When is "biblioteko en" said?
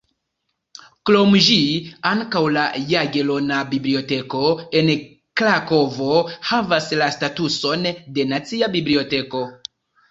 3.75-4.91